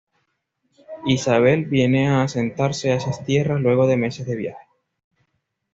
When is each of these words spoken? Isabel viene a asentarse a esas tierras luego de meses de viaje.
Isabel 1.05 1.65
viene 1.65 2.09
a 2.09 2.23
asentarse 2.23 2.91
a 2.91 2.95
esas 2.95 3.23
tierras 3.23 3.61
luego 3.61 3.85
de 3.85 3.97
meses 3.97 4.25
de 4.25 4.35
viaje. 4.35 4.65